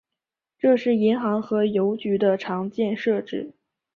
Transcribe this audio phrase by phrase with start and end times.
[0.57, 3.53] 这是银行和邮局的常见设置。